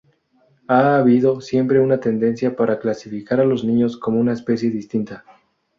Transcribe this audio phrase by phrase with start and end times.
[0.67, 5.23] Ha habido siempre una tendencia para clasificar a los niños como una especie distinta.